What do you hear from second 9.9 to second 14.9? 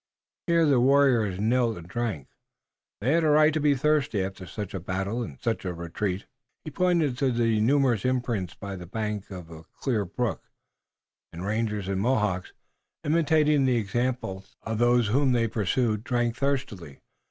brook, and rangers and Mohawks, imitating the example of